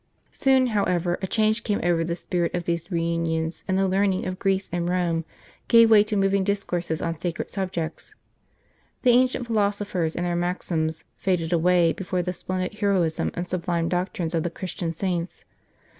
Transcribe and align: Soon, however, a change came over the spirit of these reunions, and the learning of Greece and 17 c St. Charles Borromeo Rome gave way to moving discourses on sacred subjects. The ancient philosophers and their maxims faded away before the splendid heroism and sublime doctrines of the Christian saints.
Soon, 0.31 0.65
however, 0.65 1.19
a 1.21 1.27
change 1.27 1.63
came 1.63 1.79
over 1.83 2.03
the 2.03 2.15
spirit 2.15 2.55
of 2.55 2.63
these 2.63 2.91
reunions, 2.91 3.63
and 3.67 3.77
the 3.77 3.87
learning 3.87 4.25
of 4.25 4.39
Greece 4.39 4.67
and 4.73 4.87
17 4.87 4.87
c 4.87 4.87
St. 4.89 4.93
Charles 4.97 4.99
Borromeo 5.13 5.13
Rome 5.13 5.67
gave 5.67 5.91
way 5.91 6.03
to 6.03 6.15
moving 6.17 6.43
discourses 6.43 7.01
on 7.03 7.19
sacred 7.19 7.49
subjects. 7.51 8.15
The 9.03 9.11
ancient 9.11 9.45
philosophers 9.45 10.15
and 10.15 10.25
their 10.25 10.35
maxims 10.35 11.03
faded 11.17 11.53
away 11.53 11.93
before 11.93 12.23
the 12.23 12.33
splendid 12.33 12.79
heroism 12.79 13.29
and 13.35 13.47
sublime 13.47 13.89
doctrines 13.89 14.33
of 14.33 14.41
the 14.41 14.49
Christian 14.49 14.91
saints. 14.91 15.45